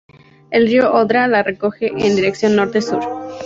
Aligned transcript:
El 0.49 0.65
río 0.65 0.91
Odra 0.91 1.27
la 1.27 1.43
recorre 1.43 1.91
en 1.95 2.15
dirección 2.15 2.55
norte 2.55 2.81
sur. 2.81 3.01